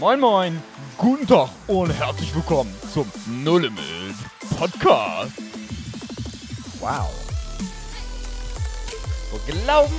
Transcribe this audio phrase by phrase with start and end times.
[0.00, 0.62] Moin Moin,
[0.96, 3.06] guten Tag und herzlich willkommen zum
[3.44, 4.14] No Limit
[4.58, 5.32] Podcast.
[6.78, 7.10] Wow.
[9.30, 9.94] Wo Glauben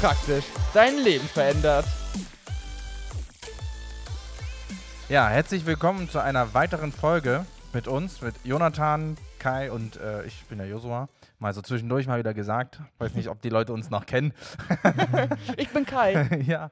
[0.00, 1.84] praktisch dein Leben verändert.
[5.10, 10.42] Ja, herzlich willkommen zu einer weiteren Folge mit uns, mit Jonathan, Kai und äh, ich
[10.46, 11.10] bin der Josua.
[11.44, 12.80] Mal so zwischendurch mal wieder gesagt.
[12.96, 14.32] Weiß nicht, ob die Leute uns noch kennen.
[15.58, 16.40] ich bin Kai.
[16.46, 16.70] ja,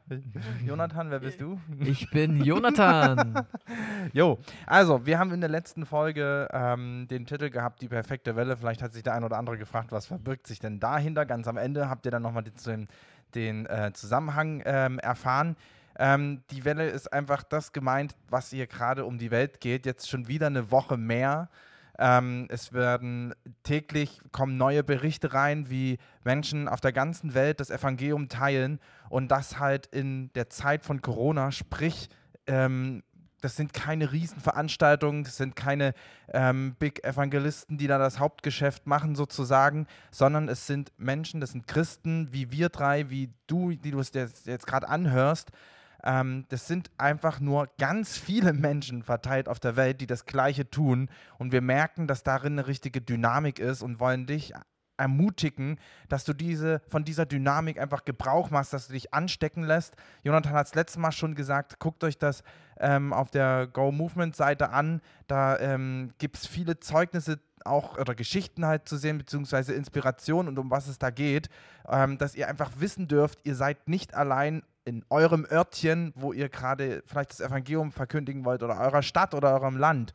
[0.65, 1.61] Jonathan, wer bist du?
[1.81, 3.47] Ich bin Jonathan.
[4.15, 8.57] jo, also wir haben in der letzten Folge ähm, den Titel gehabt, die perfekte Welle.
[8.57, 11.27] Vielleicht hat sich der ein oder andere gefragt, was verbirgt sich denn dahinter?
[11.27, 12.89] Ganz am Ende habt ihr dann nochmal den,
[13.35, 15.55] den äh, Zusammenhang ähm, erfahren.
[15.99, 19.85] Ähm, die Welle ist einfach das gemeint, was hier gerade um die Welt geht.
[19.85, 21.51] Jetzt schon wieder eine Woche mehr.
[21.99, 27.71] Ähm, es werden täglich kommen neue Berichte rein, wie Menschen auf der ganzen Welt das
[27.71, 32.09] Evangelium teilen und das halt in der Zeit von Corona, sprich
[32.47, 33.03] ähm,
[33.43, 35.95] das sind keine Riesenveranstaltungen, das sind keine
[36.33, 41.67] ähm, Big Evangelisten, die da das Hauptgeschäft machen sozusagen, sondern es sind Menschen, das sind
[41.67, 45.51] Christen wie wir drei, wie du, die du es jetzt, jetzt gerade anhörst,
[46.05, 50.69] ähm, das sind einfach nur ganz viele Menschen verteilt auf der Welt, die das Gleiche
[50.69, 51.09] tun.
[51.39, 54.53] Und wir merken, dass darin eine richtige Dynamik ist und wollen dich
[54.97, 59.97] ermutigen, dass du diese, von dieser Dynamik einfach Gebrauch machst, dass du dich anstecken lässt.
[60.23, 62.43] Jonathan hat es letztes Mal schon gesagt, guckt euch das
[62.79, 65.01] ähm, auf der Go Movement Seite an.
[65.27, 70.59] Da ähm, gibt es viele Zeugnisse auch oder Geschichten halt zu sehen, beziehungsweise Inspiration und
[70.59, 71.49] um was es da geht,
[71.89, 76.49] ähm, dass ihr einfach wissen dürft, ihr seid nicht allein in eurem Örtchen, wo ihr
[76.49, 80.13] gerade vielleicht das Evangelium verkündigen wollt oder eurer Stadt oder eurem Land.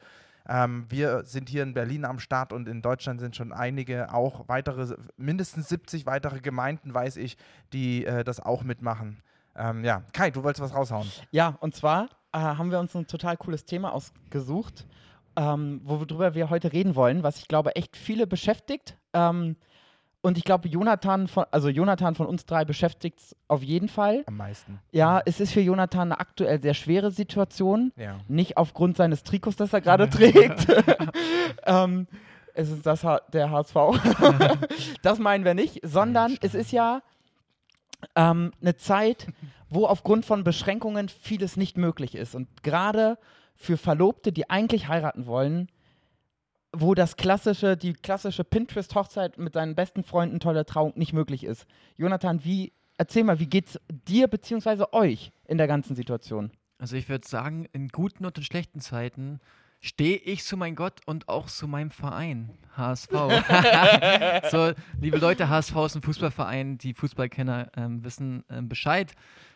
[0.50, 4.48] Ähm, wir sind hier in Berlin am Start und in Deutschland sind schon einige, auch
[4.48, 7.38] weitere, mindestens 70 weitere Gemeinden, weiß ich,
[7.74, 9.22] die äh, das auch mitmachen.
[9.56, 11.12] Ähm, ja, Kai, du wolltest was raushauen.
[11.32, 14.86] Ja, und zwar äh, haben wir uns ein total cooles Thema ausgesucht,
[15.36, 18.98] ähm, worüber wir heute reden wollen, was ich glaube echt viele beschäftigt.
[19.14, 19.58] Ähm,
[20.22, 24.24] und ich glaube, Jonathan von, also Jonathan von uns drei beschäftigt es auf jeden Fall.
[24.26, 24.80] Am meisten.
[24.92, 27.94] Ja, es ist für Jonathan eine aktuell sehr schwere Situation.
[27.96, 28.18] Ja.
[28.28, 30.68] Nicht aufgrund seines Trikots, das er gerade trägt.
[31.66, 32.08] ähm,
[32.54, 33.76] es ist das der HSV.
[35.04, 37.02] das meinen wir nicht, sondern es ist ja
[38.16, 39.28] ähm, eine Zeit,
[39.70, 42.36] wo aufgrund von Beschränkungen vieles nicht möglich ist.
[42.36, 43.18] Und gerade
[43.56, 45.70] für Verlobte, die eigentlich heiraten wollen,
[46.72, 51.66] wo das klassische, die klassische Pinterest-Hochzeit mit seinen besten Freunden, tolle Trauung nicht möglich ist.
[51.96, 54.86] Jonathan, wie, erzähl mal, wie geht's dir bzw.
[54.92, 56.52] euch in der ganzen Situation?
[56.80, 59.40] Also ich würde sagen, in guten und in schlechten Zeiten
[59.80, 63.12] stehe ich zu meinem Gott und auch zu meinem Verein, HSV.
[64.52, 69.14] so, liebe Leute, HSV ist ein Fußballverein, die Fußballkenner ähm, wissen ähm, Bescheid.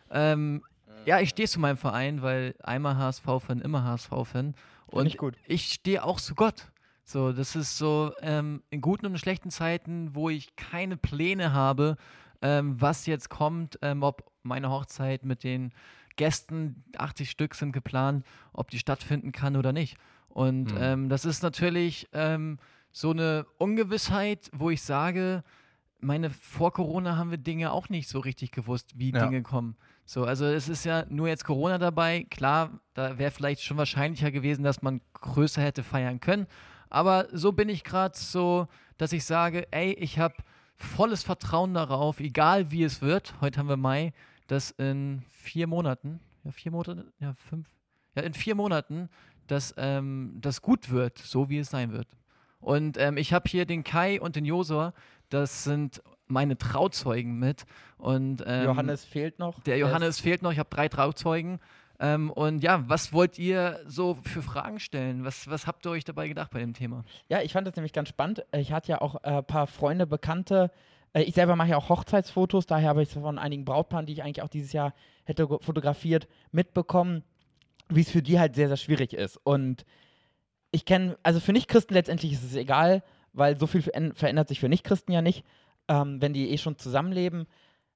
[0.10, 0.64] Ähm,
[1.06, 4.56] ja, ich stehe zu meinem Verein, weil einmal HSV-Fan, immer HSV-Fan.
[4.88, 5.18] Und ich,
[5.48, 6.71] ich stehe auch zu Gott.
[7.12, 11.98] So, das ist so ähm, in guten und schlechten Zeiten, wo ich keine Pläne habe,
[12.42, 15.74] ähm, was jetzt kommt, ähm, ob meine Hochzeit mit den
[16.16, 19.98] Gästen, 80 Stück sind geplant, ob die stattfinden kann oder nicht.
[20.30, 21.10] Und mhm.
[21.10, 22.58] das ist natürlich ähm,
[22.92, 25.44] so eine Ungewissheit, wo ich sage,
[26.00, 29.26] meine, vor Corona haben wir Dinge auch nicht so richtig gewusst, wie ja.
[29.26, 29.76] Dinge kommen.
[30.06, 32.26] So, also es ist ja nur jetzt Corona dabei.
[32.30, 36.48] Klar, da wäre vielleicht schon wahrscheinlicher gewesen, dass man größer hätte feiern können.
[36.92, 40.36] Aber so bin ich gerade so, dass ich sage, ey, ich habe
[40.76, 43.34] volles Vertrauen darauf, egal wie es wird.
[43.40, 44.14] Heute haben wir Mai,
[44.48, 47.68] dass in vier Monaten, ja, vier Monate, ja, fünf,
[48.16, 49.10] ja, in vier Monaten,
[49.48, 52.08] dass ähm, das gut wird, so wie es sein wird.
[52.60, 54.94] Und ähm, ich habe hier den Kai und den Josua,
[55.30, 57.66] das sind meine Trauzeugen mit.
[57.98, 59.62] Und, ähm, Johannes fehlt noch.
[59.64, 61.60] Der Johannes fehlt noch, ich habe drei Trauzeugen.
[62.02, 65.24] Ähm, und ja, was wollt ihr so für Fragen stellen?
[65.24, 67.04] Was, was habt ihr euch dabei gedacht bei dem Thema?
[67.30, 68.44] Ja, ich fand das nämlich ganz spannend.
[68.54, 70.72] Ich hatte ja auch ein äh, paar Freunde, Bekannte.
[71.14, 74.24] Äh, ich selber mache ja auch Hochzeitsfotos, daher habe ich von einigen Brautpaaren, die ich
[74.24, 74.96] eigentlich auch dieses Jahr
[75.26, 77.24] hätte fotografiert, mitbekommen,
[77.88, 79.38] wie es für die halt sehr, sehr schwierig ist.
[79.44, 79.86] Und
[80.72, 83.04] ich kenne, also für Nichtchristen letztendlich ist es egal,
[83.34, 85.46] weil so viel verändert sich für Nichtchristen ja nicht,
[85.88, 87.46] ähm, wenn die eh schon zusammenleben.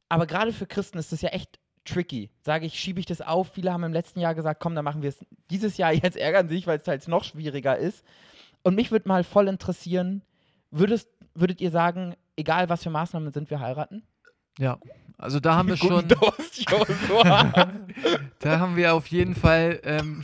[0.10, 2.30] Aber gerade für Christen ist es ja echt tricky.
[2.42, 3.52] Sage ich, schiebe ich das auf.
[3.54, 5.94] Viele haben im letzten Jahr gesagt, komm, dann machen wir es dieses Jahr.
[5.94, 8.04] Jetzt ärgern sich, weil es halt noch schwieriger ist.
[8.64, 10.24] Und mich würde mal voll interessieren,
[10.72, 14.04] würdest, würdet ihr sagen, egal was für Maßnahmen sind, wir heiraten?
[14.58, 14.78] Ja,
[15.18, 16.06] also da haben wir schon.
[18.40, 19.80] Da haben wir auf jeden Fall.
[19.84, 20.24] Ähm,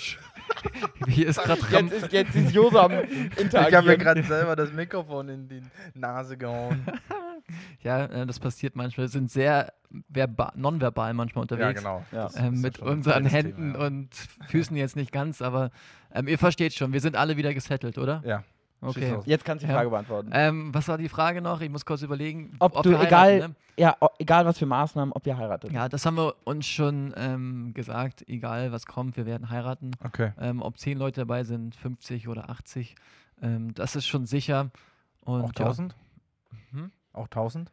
[1.05, 3.67] Wie ist gerade jetzt, ist, jetzt ist Josa am Interagieren.
[3.67, 5.61] Ich habe mir gerade selber das Mikrofon in die
[5.93, 6.85] Nase gehauen.
[7.83, 9.05] Ja, äh, das passiert manchmal.
[9.07, 9.73] Wir sind sehr
[10.13, 11.79] verba- nonverbal manchmal Ja, unterwegs.
[11.81, 12.03] genau.
[12.11, 12.29] Ja.
[12.35, 13.87] Ähm, mit unseren Händen Thema, ja.
[13.87, 14.09] und
[14.47, 15.71] Füßen jetzt nicht ganz, aber
[16.13, 18.21] ähm, ihr versteht schon, wir sind alle wieder gesettelt, oder?
[18.25, 18.43] Ja.
[18.83, 19.19] Okay.
[19.25, 19.77] Jetzt kannst du die Ja.
[19.77, 20.29] Frage beantworten.
[20.33, 21.61] Ähm, was war die Frage noch?
[21.61, 22.55] Ich muss kurz überlegen.
[22.57, 23.55] ob, du, wir egal, heiraten, ne?
[23.77, 25.71] ja, egal was für Maßnahmen, ob ihr heiratet.
[25.71, 28.27] Ja, das haben wir uns schon ähm, gesagt.
[28.27, 29.91] Egal was kommt, wir werden heiraten.
[30.03, 30.31] Okay.
[30.39, 32.95] Ähm, ob 10 Leute dabei sind, 50 oder 80,
[33.43, 34.71] ähm, das ist schon sicher.
[35.23, 35.93] Und Auch ja, 1000?
[35.93, 35.99] Hm?
[37.13, 37.71] Auch 1000?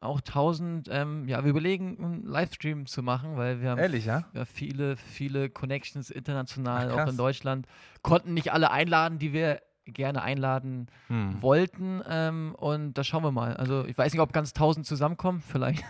[0.00, 0.88] auch 1000.
[0.92, 4.24] Ähm, ja, wir überlegen, einen Livestream zu machen, weil wir haben Ehrlich, ja?
[4.34, 7.66] ja, viele, viele Connections international, Ach, auch in Deutschland.
[8.02, 11.40] Konnten nicht alle einladen, die wir gerne einladen Hm.
[11.42, 12.02] wollten.
[12.08, 13.56] Ähm, und da schauen wir mal.
[13.56, 15.82] Also ich weiß nicht, ob ganz 1000 zusammenkommen, vielleicht.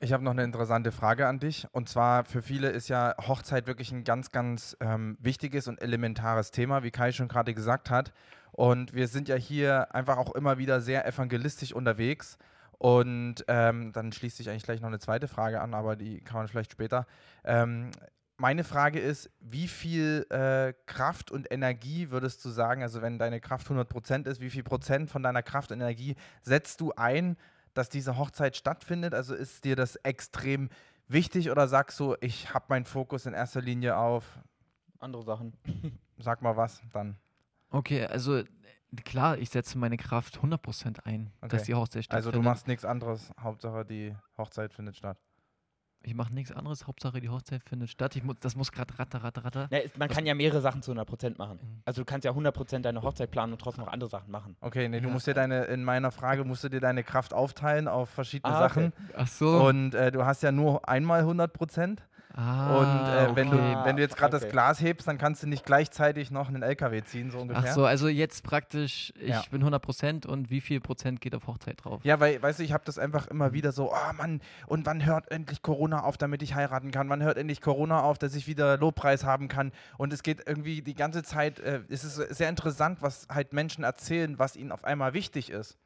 [0.00, 1.66] Ich habe noch eine interessante Frage an dich.
[1.72, 6.50] Und zwar für viele ist ja Hochzeit wirklich ein ganz, ganz ähm, wichtiges und elementares
[6.50, 8.12] Thema, wie Kai schon gerade gesagt hat.
[8.54, 12.38] Und wir sind ja hier einfach auch immer wieder sehr evangelistisch unterwegs.
[12.78, 16.36] Und ähm, dann schließt sich eigentlich gleich noch eine zweite Frage an, aber die kann
[16.36, 17.06] man vielleicht später.
[17.44, 17.90] Ähm,
[18.36, 23.40] meine Frage ist, wie viel äh, Kraft und Energie würdest du sagen, also wenn deine
[23.40, 27.36] Kraft 100% ist, wie viel Prozent von deiner Kraft und Energie setzt du ein,
[27.74, 29.14] dass diese Hochzeit stattfindet?
[29.14, 30.68] Also ist dir das extrem
[31.08, 34.38] wichtig oder sagst du, ich habe meinen Fokus in erster Linie auf,
[35.00, 35.52] Andere Sachen.
[36.18, 37.16] sag mal was, dann.
[37.74, 38.42] Okay, also
[39.04, 41.64] klar, ich setze meine Kraft 100% ein, dass Okay.
[41.66, 42.34] die Hochzeit Also stattfindet.
[42.34, 45.18] du machst nichts anderes, Hauptsache die Hochzeit findet statt.
[46.06, 48.14] Ich mache nichts anderes, Hauptsache die Hochzeit findet statt.
[48.14, 49.68] Ich mu das muss gerade ratter, ratter, ratter.
[49.70, 51.58] Ja, ist, man kann ja mehrere Sachen zu 100% machen.
[51.62, 51.82] Mhm.
[51.86, 54.54] Also du kannst ja 100% deine Hochzeit planen und trotzdem noch andere Sachen machen.
[54.60, 55.12] Okay, nee, du Ja.
[55.14, 58.66] musst dir deine, in meiner Frage musst du dir deine Kraft aufteilen auf verschiedene Ah,
[58.66, 58.68] okay.
[58.68, 58.92] Sachen.
[59.16, 59.64] Ach so.
[59.66, 62.06] Und äh, du hast ja nur einmal 100 Prozent.
[62.34, 64.44] Ah, und äh, wenn, du, wenn du jetzt gerade okay.
[64.46, 67.70] das Glas hebst, dann kannst du nicht gleichzeitig noch einen LKW ziehen, so ungefähr.
[67.70, 69.42] Ach so, also jetzt praktisch, ich Ja.
[69.50, 72.00] bin 100% und wie viel Prozent geht auf Hochzeit drauf?
[72.04, 75.04] Ja, weil, weißt du, ich habe das einfach immer wieder so, oh Mann, und wann
[75.04, 77.08] hört endlich Corona auf, damit ich heiraten kann?
[77.08, 79.72] Wann hört endlich Corona auf, dass ich wieder Lobpreis haben kann?
[79.96, 83.84] Und es geht irgendwie die ganze Zeit, äh, es ist sehr interessant, was halt Menschen
[83.84, 85.78] erzählen, was ihnen auf einmal wichtig ist.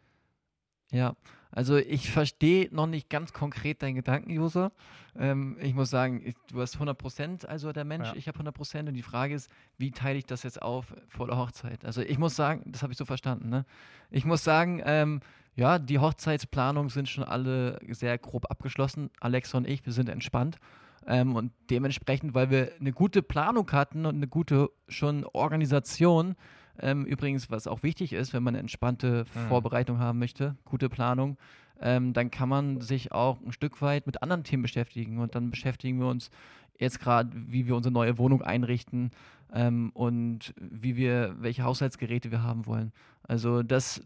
[0.91, 1.15] Ja,
[1.51, 4.73] also ich verstehe noch nicht ganz konkret deinen Gedanken, User.
[5.19, 8.15] Ähm, ich muss sagen, ich, du hast 100%, also der Mensch, Ja.
[8.17, 11.37] ich habe 100% und die Frage ist, wie teile ich das jetzt auf vor der
[11.39, 11.85] Hochzeit?
[11.85, 13.65] Also ich muss sagen, das habe ich so verstanden, ne?
[14.11, 15.21] Ich muss sagen, ähm,
[15.57, 19.11] ja, die Hochzeitsplanungen sind schon alle sehr grob abgeschlossen.
[19.19, 20.59] Alexa und ich, wir sind entspannt.
[21.07, 26.37] Ähm, und dementsprechend, weil wir eine gute Planung hatten und eine gute schon Organisation,
[26.81, 29.49] ähm, übrigens, was auch wichtig ist, wenn man eine entspannte Mhm.
[29.49, 31.37] Vorbereitung haben möchte, gute Planung,
[31.81, 35.19] ähm, dann kann man sich auch ein Stück weit mit anderen Themen beschäftigen.
[35.19, 36.31] Und dann beschäftigen wir uns
[36.79, 39.11] jetzt gerade, wie wir unsere neue Wohnung einrichten
[39.53, 42.93] ähm, und wie wir, welche Haushaltsgeräte wir haben wollen.
[43.23, 44.03] Also das,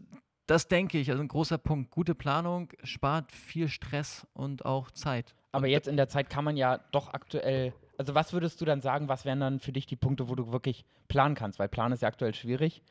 [0.47, 1.91] das denke ich, also ein großer Punkt.
[1.91, 5.33] Gute Planung spart viel Stress und auch Zeit.
[5.51, 7.73] Aber und jetzt in der Zeit kann man ja doch aktuell.
[7.97, 10.51] Also was würdest du dann sagen, was wären dann für dich die Punkte, wo du
[10.51, 11.59] wirklich planen kannst?
[11.59, 12.81] Weil planen ist ja aktuell schwierig.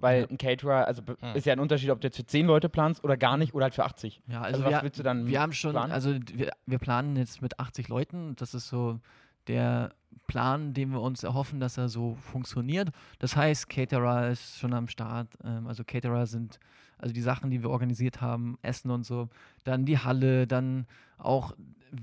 [0.00, 0.26] Weil Ja.
[0.28, 1.34] ein Caterer, also be- Hm.
[1.36, 3.64] ist ja ein Unterschied, ob du jetzt für 10 Leute planst oder gar nicht oder
[3.64, 4.20] halt für 80.
[4.26, 5.92] Ja, Also, also, was wir, willst du dann wir haben schon, planen?
[5.92, 8.34] also wir, wir planen jetzt mit 80 Leuten.
[8.36, 8.98] Das ist so
[9.46, 9.92] der
[10.26, 12.90] Plan, den wir uns erhoffen, dass er so funktioniert.
[13.18, 15.28] Das heißt, Caterer ist schon am Start.
[15.44, 16.58] Ähm, also Caterer sind
[16.98, 19.28] also die Sachen, die wir organisiert haben, Essen und so.
[19.64, 20.86] Dann die Halle, dann
[21.18, 21.52] auch,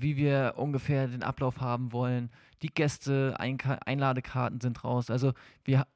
[0.00, 2.30] wie wir ungefähr den Ablauf haben wollen.
[2.62, 5.10] Die Gäste, Einka Einladekarten sind raus.
[5.10, 5.32] Also
[5.64, 5.86] wir,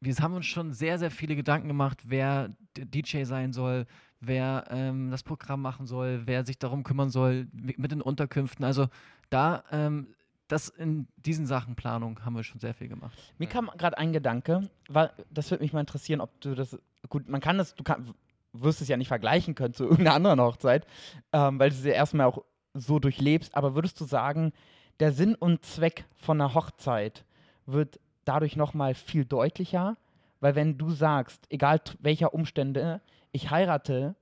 [0.00, 3.86] wir haben uns schon sehr, sehr viele Gedanken gemacht, wer DJ sein soll,
[4.20, 8.64] wer ähm, das Programm machen soll, wer sich darum kümmern soll mi- mit den Unterkünften.
[8.64, 8.88] Also
[9.30, 10.08] da, ähm,
[10.48, 13.16] das in diesen Sachen Planung haben wir schon sehr viel gemacht.
[13.38, 17.28] Mir kam gerade ein Gedanke, war, das würde mich mal interessieren, ob du das, gut,
[17.28, 18.12] man kann das, du kann,
[18.52, 20.86] wirst es ja nicht vergleichen können zu irgendeiner anderen Hochzeit,
[21.32, 24.52] ähm, weil sie ja erstmal auch so durchlebst, aber würdest du sagen,
[25.00, 27.24] der Sinn und Zweck von einer Hochzeit
[27.66, 29.96] wird dadurch nochmal viel deutlicher,
[30.40, 33.00] weil wenn du sagst, egal welcher Umstände,
[33.32, 34.14] ich heirate,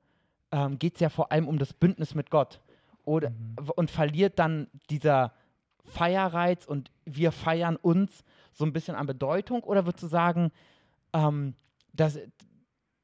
[0.51, 2.61] ähm, geht es ja vor allem um das Bündnis mit Gott.
[3.05, 5.33] Oder, w- Und verliert dann dieser
[5.85, 9.63] Feierreiz und wir feiern uns so ein bisschen an Bedeutung?
[9.65, 10.53] Oder würdest du sagen,
[11.13, 11.55] ähm,
[11.93, 12.19] das,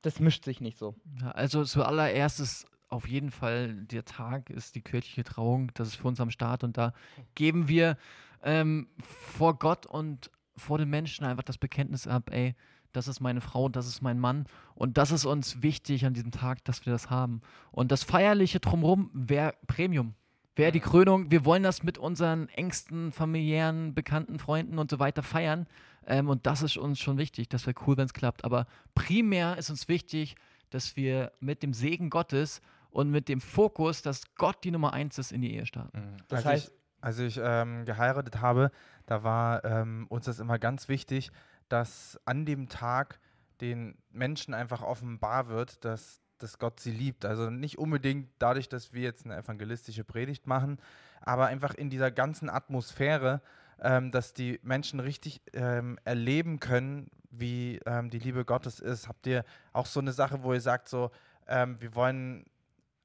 [0.02, 0.94] das mischt sich nicht so?
[1.20, 5.96] Ja, also zuallererst ist auf jeden Fall der Tag ist die kirchliche Trauung, das ist
[5.96, 6.92] für uns am Start und da
[7.34, 7.96] geben wir
[8.42, 12.54] ähm, vor Gott und vor den Menschen einfach das Bekenntnis ab, ey,
[12.92, 16.30] das ist meine Frau, das ist mein Mann und das ist uns wichtig an diesem
[16.30, 17.42] Tag, dass wir das haben.
[17.70, 20.14] Und das Feierliche drumherum wäre Premium,
[20.56, 21.30] wäre die Krönung.
[21.30, 25.66] Wir wollen das mit unseren engsten familiären, bekannten Freunden und so weiter feiern.
[26.06, 27.48] Ähm, und das ist uns schon wichtig.
[27.48, 28.44] Das wäre cool, wenn es klappt.
[28.44, 30.34] Aber primär ist uns wichtig,
[30.70, 35.18] dass wir mit dem Segen Gottes und mit dem Fokus, dass Gott die Nummer eins
[35.18, 35.98] ist, in die Ehe starten.
[35.98, 36.16] Mhm.
[36.28, 38.70] Das als heißt- ich, als ich ähm, geheiratet habe,
[39.06, 41.30] da war ähm, uns das immer ganz wichtig,
[41.68, 43.20] dass an dem Tag
[43.60, 47.24] den Menschen einfach offenbar wird, dass, dass Gott sie liebt.
[47.24, 50.78] Also nicht unbedingt dadurch, dass wir jetzt eine evangelistische Predigt machen,
[51.20, 53.42] aber einfach in dieser ganzen Atmosphäre,
[53.80, 59.08] ähm, dass die Menschen richtig ähm, erleben können, wie ähm, die Liebe Gottes ist.
[59.08, 61.10] Habt ihr auch so eine Sache, wo ihr sagt, so,
[61.46, 62.44] ähm, wir wollen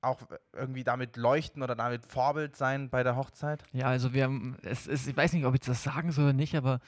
[0.03, 0.21] auch
[0.53, 3.63] irgendwie damit leuchten oder damit Vorbild sein bei der Hochzeit?
[3.73, 6.33] Ja, also wir haben, es ist, ich weiß nicht, ob ich das sagen soll oder
[6.33, 6.79] nicht, aber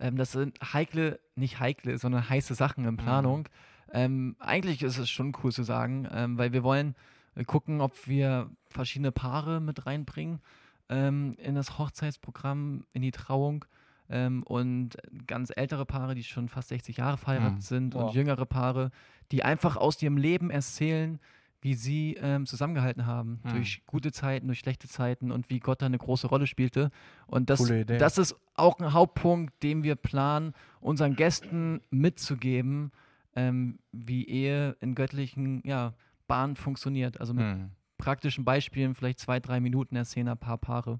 [0.00, 3.48] ähm, das sind heikle, nicht heikle, sondern heiße Sachen in Planung.
[3.92, 6.94] Ähm, eigentlich ist es schon cool zu sagen, ähm, weil wir wollen
[7.34, 10.40] äh, gucken, ob wir verschiedene Paare mit reinbringen
[10.88, 13.64] ähm, in das Hochzeitsprogramm, in die Trauung.
[14.08, 17.60] Ähm, und ganz ältere Paare, die schon fast 60 Jahre verheiratet Mhm.
[17.60, 18.02] sind Wow.
[18.08, 18.90] und jüngere Paare,
[19.30, 21.18] die einfach aus ihrem Leben erzählen,
[21.62, 23.48] wie sie ähm, zusammengehalten haben, Mhm.
[23.50, 26.90] durch gute Zeiten, durch schlechte Zeiten und wie Gott da eine große Rolle spielte.
[27.26, 27.60] Und das,
[27.98, 32.90] das ist auch ein Hauptpunkt, den wir planen, unseren Gästen mitzugeben,
[33.34, 35.94] ähm, wie Ehe in göttlichen ja,
[36.26, 37.20] Bahnen funktioniert.
[37.20, 37.70] Also mit Mhm.
[37.96, 40.98] praktischen Beispielen, vielleicht zwei, drei Minuten erzählen ein paar Paare.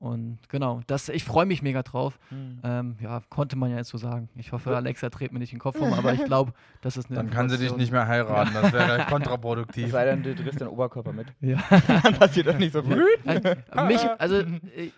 [0.00, 2.18] Und genau, das, ich freue mich mega drauf.
[2.30, 2.58] Hm.
[2.64, 4.30] Ähm, ja, konnte man ja jetzt so sagen.
[4.34, 7.16] Ich hoffe, Alexa dreht mir nicht den Kopf um, aber ich glaube, das ist eine
[7.16, 9.90] Dann kann sie dich nicht mehr heiraten, das wäre Es kontraproduktiv.
[9.90, 11.26] sei denn, du drehst den Oberkörper mit.
[11.42, 11.58] Ja.
[12.02, 13.04] Dann passiert doch nicht so viel.
[13.26, 14.90] Äh, mich, also, äh,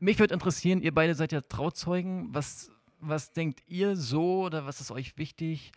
[0.00, 2.28] mich würde interessieren, ihr beide seid ja Trauzeugen.
[2.32, 5.70] Was, was denkt ihr so oder was ist euch wichtig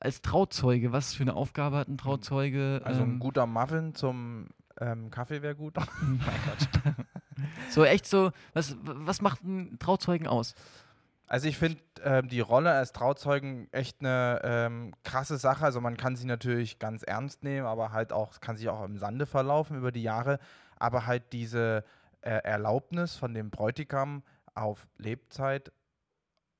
[0.00, 0.92] als Trauzeuge?
[0.92, 2.82] Was für eine Aufgabe hat ein Trauzeuge?
[2.84, 4.48] Also ein Ähm, guter Muffin zum
[4.80, 5.74] ähm, Kaffee wäre gut.
[7.70, 10.54] so echt so, was, was macht ein Trauzeugen aus?
[11.28, 15.64] Also ich finde ähm, die Rolle als Trauzeugen echt eine ähm, krasse Sache.
[15.64, 18.96] Also man kann sie natürlich ganz ernst nehmen, aber halt auch, kann sich auch im
[18.96, 20.38] Sande verlaufen über die Jahre.
[20.78, 21.84] Aber halt diese
[22.22, 24.22] äh, Erlaubnis von dem Bräutigam
[24.54, 25.70] auf Lebzeit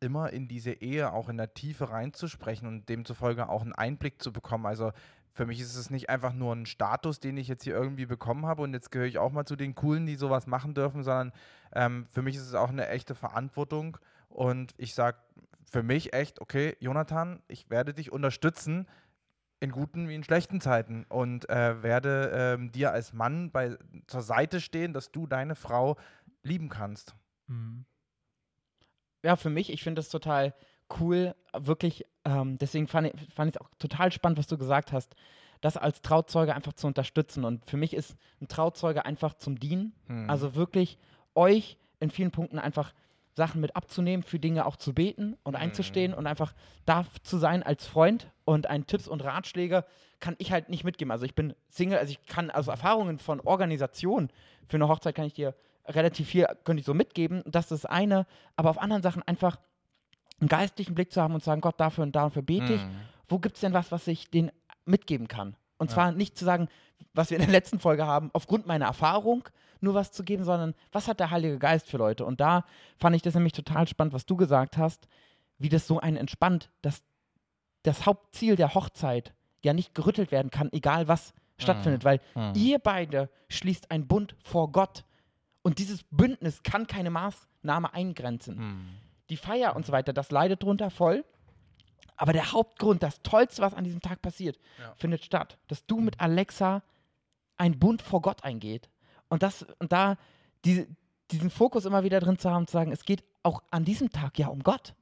[0.00, 4.32] immer in diese Ehe auch in der Tiefe reinzusprechen und demzufolge auch einen Einblick zu
[4.32, 4.66] bekommen.
[4.66, 4.92] Also
[5.32, 8.46] für mich ist es nicht einfach nur ein Status, den ich jetzt hier irgendwie bekommen
[8.46, 11.32] habe und jetzt gehöre ich auch mal zu den Coolen, die sowas machen dürfen, sondern
[11.72, 15.18] ähm, für mich ist es auch eine echte Verantwortung und ich sage
[15.70, 18.86] für mich echt, okay, Jonathan, ich werde dich unterstützen
[19.60, 24.22] in guten wie in schlechten Zeiten und äh, werde ähm, dir als Mann bei, zur
[24.22, 25.96] Seite stehen, dass du deine Frau
[26.42, 27.14] lieben kannst.
[29.22, 30.54] ja, für mich, ich finde das total
[31.00, 35.14] cool, wirklich, ähm, deswegen fand ich es fand auch total spannend, was du gesagt hast,
[35.60, 37.44] das als Trauzeuge einfach zu unterstützen.
[37.44, 39.92] Und für mich ist ein Trauzeuge einfach zum Dienen.
[40.06, 40.30] Hm.
[40.30, 40.98] Also wirklich
[41.34, 42.92] euch in vielen Punkten einfach
[43.38, 46.54] Sachen mit abzunehmen, für Dinge auch zu beten und einzustehen und einfach
[46.84, 49.84] da zu sein als Freund und ein Tipps und Ratschläge
[50.20, 51.12] kann ich halt nicht mitgeben.
[51.12, 54.28] Also ich bin Single, also ich kann, also Erfahrungen von Organisation
[54.66, 55.54] für eine Hochzeit kann ich dir
[55.86, 57.42] relativ viel, könnte ich so mitgeben.
[57.46, 58.26] Das ist das eine,
[58.56, 59.58] aber auf anderen Sachen einfach
[60.40, 62.80] einen geistlichen Blick zu haben und zu sagen, Gott, dafür und dafür bete ich.
[62.82, 62.90] Hm.
[63.28, 64.50] Wo gibt es denn was, was ich denen
[64.84, 65.56] mitgeben kann?
[65.78, 66.68] Und zwar nicht zu sagen,
[67.14, 69.48] was wir in der letzten Folge haben, aufgrund meiner Erfahrung
[69.80, 72.24] nur was zu geben, sondern was hat der Heilige Geist für Leute?
[72.24, 72.64] Und da
[72.98, 75.06] fand ich das nämlich total spannend, was du gesagt hast,
[75.58, 77.02] wie das so einen entspannt, dass
[77.84, 82.52] das Hauptziel der Hochzeit ja nicht gerüttelt werden kann, egal was stattfindet, weil Hm.
[82.54, 85.04] ihr beide schließt einen Bund vor Gott
[85.62, 88.88] und dieses Bündnis kann keine Maßnahme eingrenzen Hm.
[89.30, 91.24] Die Feier und so weiter, das leidet drunter voll.
[92.16, 94.92] Aber der Hauptgrund, das Tollste, was an diesem Tag passiert, Ja.
[94.96, 95.56] findet statt.
[95.68, 96.82] Dass du mit Alexa
[97.56, 98.88] einen Bund vor Gott eingeht.
[99.28, 100.16] Und das, und da
[100.64, 100.88] diese,
[101.30, 104.38] diesen Fokus immer wieder drin zu haben, zu sagen, es geht auch an diesem Tag
[104.38, 104.94] ja um Gott.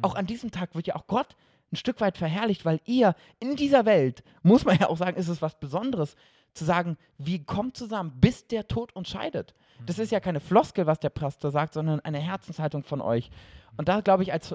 [0.00, 1.36] Auch an diesem Tag wird ja auch Gott
[1.72, 5.28] ein Stück weit verherrlicht, weil ihr in dieser Welt, muss man ja auch sagen, ist
[5.28, 6.16] es was Besonderes,
[6.54, 9.54] zu sagen, wir kommen zusammen, bis der Tod uns scheidet.
[9.86, 13.30] Das ist ja keine Floskel, was der Pastor sagt, sondern eine Herzenshaltung von euch.
[13.76, 14.54] Und da glaube ich, als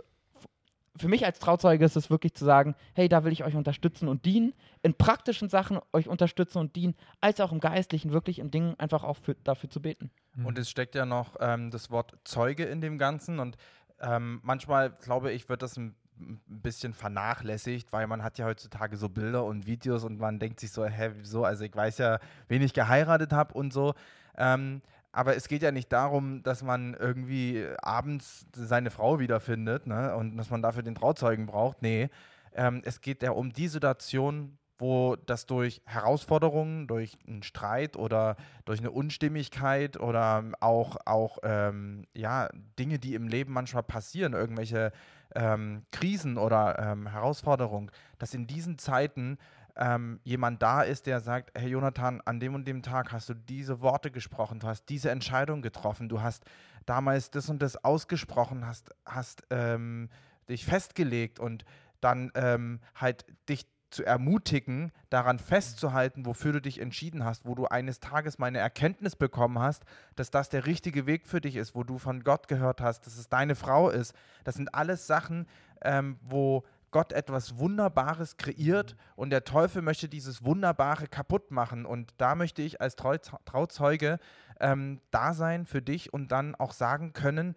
[0.98, 4.08] für mich als Trauzeuge ist es wirklich zu sagen, hey, da will ich euch unterstützen
[4.08, 8.52] und dienen, in praktischen Sachen euch unterstützen und dienen, als auch im Geistlichen, wirklich in
[8.52, 10.12] Dingen einfach auch für, dafür zu beten.
[10.44, 13.40] Und es steckt ja noch ähm, das Wort Zeuge in dem Ganzen.
[13.40, 13.58] Und
[14.00, 18.98] ähm, manchmal, glaube ich, wird das ein, ein bisschen vernachlässigt, weil man hat ja heutzutage
[18.98, 21.44] so Bilder und Videos und man denkt sich so, hä, wieso?
[21.44, 23.94] Also ich weiß ja, wen ich geheiratet habe und so.
[24.38, 24.82] Ähm,
[25.12, 30.16] aber es geht ja nicht darum, dass man irgendwie abends seine Frau wiederfindet ne?
[30.16, 31.82] und dass man dafür den Trauzeugen braucht.
[31.82, 32.10] Nee,
[32.54, 38.36] ähm, es geht ja um die Situation, wo das durch Herausforderungen, durch einen Streit oder
[38.66, 44.92] durch eine Unstimmigkeit oder auch, auch ähm, ja, Dinge, die im Leben manchmal passieren, irgendwelche
[45.36, 49.38] ähm, Krisen oder ähm, Herausforderungen, dass in diesen Zeiten
[49.76, 53.34] ähm, jemand da ist, der sagt, hey Jonathan, an dem und dem Tag hast du
[53.34, 56.46] diese Worte gesprochen, du hast diese Entscheidung getroffen, du hast
[56.86, 60.10] damals das und das ausgesprochen, hast, hast ähm,
[60.50, 61.66] dich festgelegt und
[62.02, 67.68] dann ähm, halt dich zu ermutigen, daran festzuhalten, wofür du dich entschieden hast, wo du
[67.68, 69.84] eines Tages meine Erkenntnis bekommen hast,
[70.16, 73.18] dass das der richtige Weg für dich ist, wo du von Gott gehört hast, dass
[73.18, 74.14] es deine Frau ist.
[74.44, 75.48] Das sind alles Sachen,
[75.82, 81.86] ähm, wo Gott etwas Wunderbares kreiert und der Teufel möchte dieses Wunderbare kaputt machen.
[81.86, 83.16] Und da möchte ich als Trau
[83.46, 84.20] Trauzeuge
[84.60, 87.56] ähm, da sein für dich und dann auch sagen können,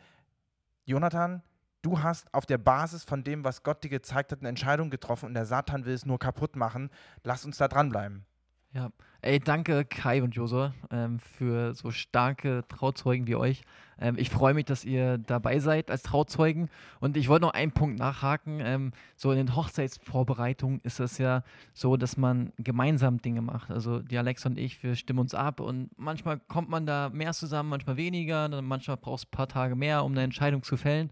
[0.84, 1.42] Jonathan,
[1.82, 5.26] du hast auf der Basis von dem, was Gott dir gezeigt hat, eine Entscheidung getroffen
[5.26, 6.90] und der Satan will es nur kaputt machen.
[7.24, 8.24] Lass uns da dranbleiben.
[8.72, 13.62] Ja, ey, danke Kai und Josua ähm, für so starke Trauzeugen wie euch.
[13.98, 16.70] Ähm, ich freue mich, dass ihr dabei seid als Trauzeugen.
[17.00, 18.60] Und ich wollte noch einen Punkt nachhaken.
[18.62, 21.42] Ähm, so in den Hochzeitsvorbereitungen ist es ja
[21.74, 23.72] so, dass man gemeinsam Dinge macht.
[23.72, 27.32] Also die Alex und ich, wir stimmen uns ab und manchmal kommt man da mehr
[27.32, 28.48] zusammen, manchmal weniger.
[28.62, 31.10] Manchmal braucht es ein paar Tage mehr, um eine Entscheidung zu fällen.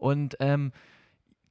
[0.00, 0.72] Und ähm,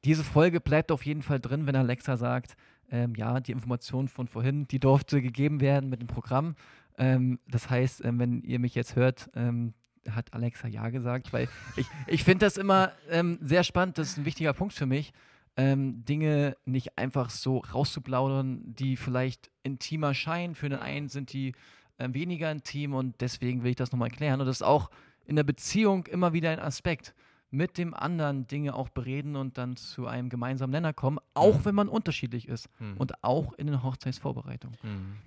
[0.04, 2.56] diese Folge bleibt auf jeden Fall drin, wenn Alexa sagt,
[2.92, 6.56] ähm, ja, die Information von vorhin, die durfte gegeben werden mit dem Programm.
[6.98, 9.74] Ähm, das heißt, ähm, wenn ihr mich jetzt hört, ähm,
[10.10, 14.18] hat Alexa ja gesagt, weil ich, ich finde das immer ähm, sehr spannend, das ist
[14.18, 15.14] ein wichtiger Punkt für mich,
[15.56, 20.56] ähm, Dinge nicht einfach so rauszuplaudern, die vielleicht intimer scheinen.
[20.56, 21.54] Für den einen sind die
[22.02, 24.40] weniger intim und deswegen will ich das nochmal erklären.
[24.40, 24.90] Und das ist auch
[25.26, 27.14] in der Beziehung immer wieder ein Aspekt
[27.52, 31.66] mit dem anderen Dinge auch bereden und dann zu einem gemeinsamen Nenner kommen, auch mhm.
[31.66, 32.98] wenn man unterschiedlich ist mhm.
[32.98, 34.78] und auch in den Hochzeitsvorbereitungen.
[34.84, 35.18] Mhm.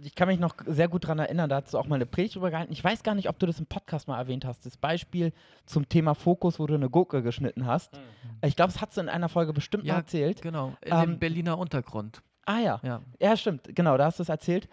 [0.00, 2.36] Ich kann mich noch sehr gut daran erinnern, da hast du auch mal eine Predigt
[2.36, 2.72] drüber gehalten.
[2.72, 4.64] Ich weiß gar nicht, ob du das im Podcast mal erwähnt hast.
[4.64, 5.32] Das Beispiel
[5.66, 7.94] zum Thema Fokus, wo du eine Gurke geschnitten hast.
[7.94, 7.98] Mhm.
[8.46, 10.40] Ich glaube, das hast du in einer Folge bestimmt ja, mal erzählt.
[10.40, 12.22] Genau, in ähm, dem Berliner Untergrund.
[12.46, 12.80] Ah ja.
[12.82, 13.02] ja.
[13.20, 13.74] Ja, stimmt.
[13.74, 14.68] Genau, da hast du es erzählt.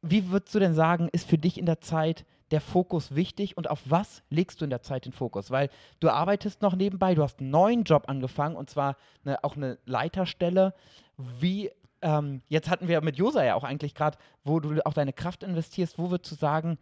[0.00, 3.70] Wie würdest du denn sagen, ist für dich in der Zeit der Fokus wichtig und
[3.70, 5.50] auf was legst du in der Zeit den Fokus?
[5.50, 9.56] Weil du arbeitest noch nebenbei, du hast einen neuen Job angefangen und zwar eine, auch
[9.56, 10.74] eine Leiterstelle.
[11.16, 11.70] Wie,
[12.02, 15.42] ähm, jetzt hatten wir mit Josa ja auch eigentlich gerade, wo du auch deine Kraft
[15.42, 16.78] investierst, wo würdest du sagen,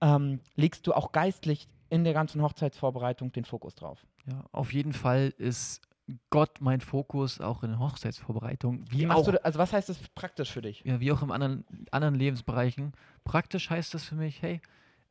[0.00, 4.04] ähm, legst du auch geistlich in der ganzen Hochzeitsvorbereitung den Fokus drauf?
[4.26, 5.82] Ja, auf jeden Fall ist
[6.30, 8.84] Gott mein Fokus auch in der Hochzeitsvorbereitung.
[8.90, 10.82] Wie, wie machst auch, du, also was heißt das praktisch für dich?
[10.84, 12.92] Ja, wie auch in anderen, anderen Lebensbereichen.
[13.24, 14.60] Praktisch heißt das für mich, hey,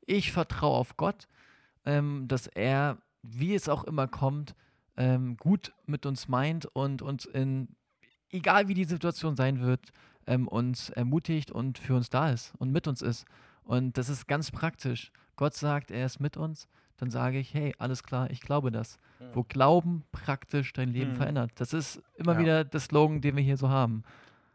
[0.05, 1.27] ich vertraue auf Gott,
[1.85, 4.55] ähm, dass er, wie es auch immer kommt,
[4.97, 7.69] ähm, gut mit uns meint und uns in,
[8.29, 9.91] egal wie die Situation sein wird,
[10.27, 13.25] ähm, uns ermutigt und für uns da ist und mit uns ist.
[13.63, 15.11] Und das ist ganz praktisch.
[15.35, 18.97] Gott sagt, er ist mit uns, dann sage ich, hey, alles klar, ich glaube das.
[19.19, 19.25] Mhm.
[19.33, 21.15] Wo Glauben praktisch dein Leben mhm.
[21.17, 21.51] verändert.
[21.55, 22.39] Das ist immer ja.
[22.39, 24.03] wieder der Slogan, den wir hier so haben.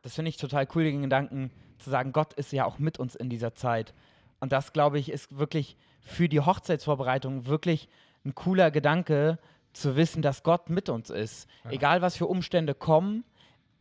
[0.02, 3.14] Das finde ich total cool, den Gedanken zu sagen, Gott ist ja auch mit uns
[3.14, 3.94] in dieser Zeit.
[4.40, 7.88] Und das, glaube ich, ist wirklich für die Hochzeitsvorbereitung wirklich
[8.24, 9.38] ein cooler Gedanke,
[9.72, 11.48] zu wissen, dass Gott mit uns ist.
[11.64, 11.70] Ja.
[11.70, 13.24] Egal, was für Umstände kommen,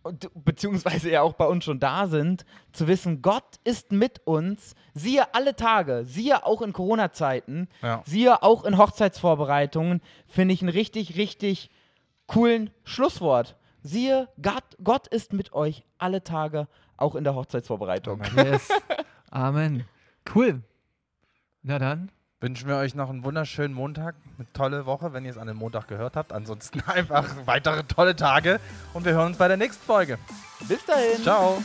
[0.02, 4.76] und, beziehungsweise ja auch bei uns schon da sind, zu wissen, Gott ist mit uns,
[4.94, 8.02] siehe alle Tage, siehe auch in Corona-Zeiten, ja.
[8.06, 11.70] siehe auch in Hochzeitsvorbereitungen, finde ich einen richtig, richtig
[12.28, 13.58] coolen Schlusswort.
[13.82, 18.22] Siehe, Gott, Gott ist mit euch alle Tage, auch in der Hochzeitsvorbereitung.
[18.36, 18.70] Yes.
[19.32, 19.86] Amen.
[20.34, 20.62] Cool.
[21.64, 22.12] Na dann.
[22.42, 25.58] Wünschen wir euch noch einen wunderschönen Montag, eine tolle Woche, wenn ihr es an dem
[25.58, 26.32] Montag gehört habt.
[26.32, 28.62] Ansonsten einfach weitere tolle Tage
[28.94, 30.18] und wir hören uns bei der nächsten Folge.
[30.68, 31.22] Bis dahin.
[31.22, 31.62] Ciao.